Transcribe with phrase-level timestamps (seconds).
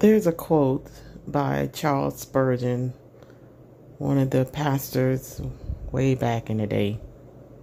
[0.00, 0.90] There's a quote
[1.26, 2.94] by Charles Spurgeon,
[3.98, 5.42] one of the pastors
[5.92, 6.98] way back in the day,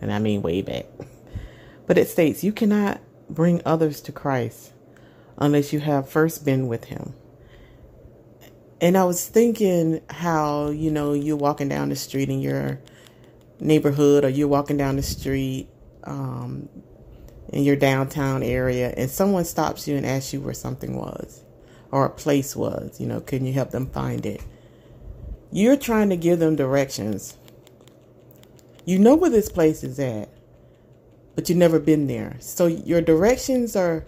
[0.00, 0.86] and I mean way back.
[1.86, 4.72] But it states, You cannot bring others to Christ
[5.36, 7.12] unless you have first been with Him.
[8.80, 12.80] And I was thinking how, you know, you're walking down the street in your
[13.60, 15.68] neighborhood or you're walking down the street
[16.04, 16.70] um,
[17.50, 21.44] in your downtown area and someone stops you and asks you where something was
[21.92, 22.98] or a place was.
[22.98, 24.42] You know, can you help them find it?
[25.52, 27.36] You're trying to give them directions.
[28.84, 30.28] You know where this place is at,
[31.36, 32.36] but you've never been there.
[32.40, 34.06] So your directions are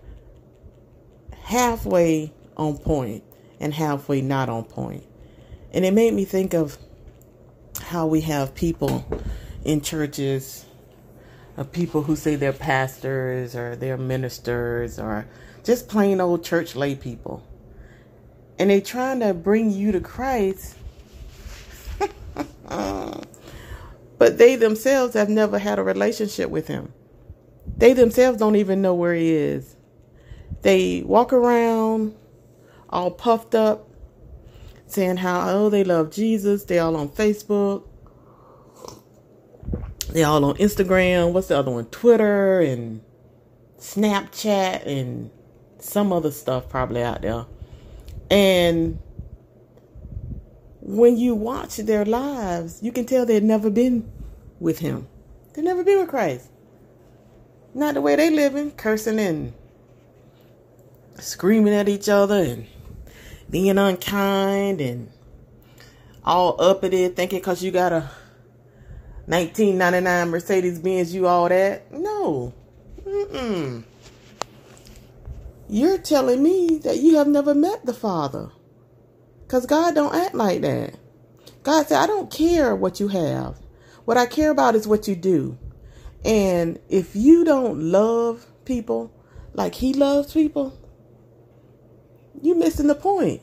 [1.42, 3.22] halfway on point
[3.60, 5.04] and halfway not on point.
[5.72, 6.78] And it made me think of
[7.80, 9.06] how we have people
[9.64, 10.64] in churches,
[11.56, 15.26] of people who say they're pastors or they're ministers or
[15.62, 17.46] just plain old church lay people
[18.58, 20.76] and they trying to bring you to Christ,
[22.68, 26.92] but they themselves have never had a relationship with Him.
[27.76, 29.76] They themselves don't even know where He is.
[30.62, 32.14] They walk around
[32.88, 33.88] all puffed up,
[34.86, 36.64] saying how, oh, they love Jesus.
[36.64, 37.84] They all on Facebook.
[40.10, 41.32] They all on Instagram.
[41.32, 41.86] What's the other one?
[41.86, 43.02] Twitter and
[43.78, 45.30] Snapchat and
[45.80, 47.46] some other stuff probably out there.
[48.34, 48.98] And
[50.80, 54.10] when you watch their lives, you can tell they've never been
[54.58, 55.06] with him.
[55.52, 56.48] They've never been with Christ.
[57.74, 59.52] Not the way they living, cursing and
[61.20, 62.66] screaming at each other and
[63.48, 65.12] being unkind and
[66.24, 68.10] all up uppity, thinking because you got a
[69.26, 71.92] 1999 Mercedes Benz, you all that.
[71.92, 72.52] No.
[73.06, 73.84] Mm-mm.
[75.68, 78.50] You're telling me that you have never met the Father.
[79.42, 80.96] Because God don't act like that.
[81.62, 83.58] God said, I don't care what you have.
[84.04, 85.58] What I care about is what you do.
[86.24, 89.12] And if you don't love people
[89.54, 90.78] like he loves people,
[92.42, 93.42] you're missing the point.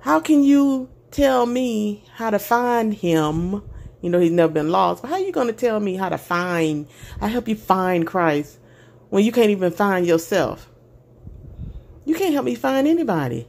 [0.00, 3.62] How can you tell me how to find him?
[4.02, 5.02] You know, he's never been lost.
[5.02, 6.86] But how are you going to tell me how to find,
[7.20, 8.58] I help you find Christ
[9.10, 10.69] when you can't even find yourself?
[12.10, 13.46] You can't help me find anybody.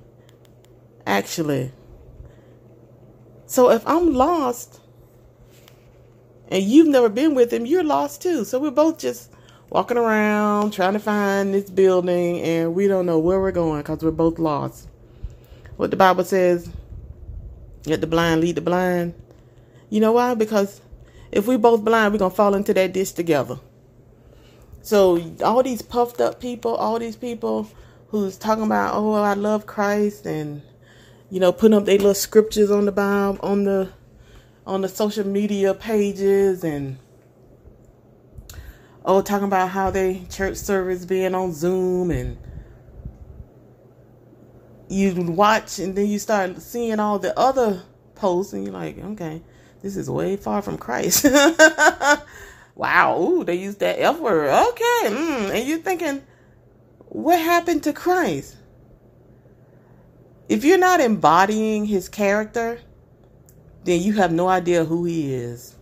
[1.07, 1.71] Actually.
[3.47, 4.79] So if I'm lost
[6.47, 8.45] and you've never been with him, you're lost too.
[8.45, 9.31] So we're both just
[9.71, 14.03] walking around trying to find this building and we don't know where we're going because
[14.03, 14.87] we're both lost.
[15.77, 16.69] What the Bible says,
[17.87, 19.15] let the blind lead the blind.
[19.89, 20.35] You know why?
[20.35, 20.81] Because
[21.31, 23.59] if we both blind, we're going to fall into that ditch together.
[24.83, 27.67] So all these puffed up people, all these people
[28.11, 30.61] who's talking about, oh, I love Christ, and
[31.29, 33.89] you know, putting up their little scriptures on the Bible on the
[34.67, 36.97] on the social media pages, and
[39.05, 42.37] oh, talking about how they church service being on Zoom, and
[44.89, 47.81] you watch, and then you start seeing all the other
[48.15, 49.41] posts, and you're like, okay,
[49.81, 51.25] this is way far from Christ.
[52.75, 54.49] wow, ooh, they use that F word.
[54.49, 55.49] Okay, mm.
[55.55, 56.21] and you're thinking
[57.11, 58.55] what happened to Christ?
[60.47, 62.79] If you're not embodying his character,
[63.83, 65.75] then you have no idea who he is.